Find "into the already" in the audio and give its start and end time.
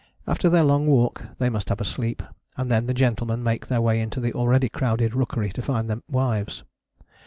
4.01-4.67